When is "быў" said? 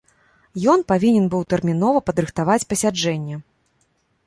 1.35-1.41